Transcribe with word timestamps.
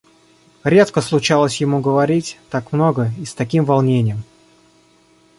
Редко 0.63 0.99
случалось 0.99 1.57
ему 1.57 1.79
говорить 1.79 2.39
так 2.49 2.71
много 2.71 3.11
и 3.19 3.25
с 3.25 3.35
таким 3.35 3.65
волнением. 3.65 4.23